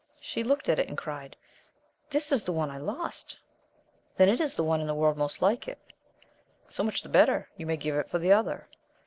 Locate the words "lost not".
2.79-3.37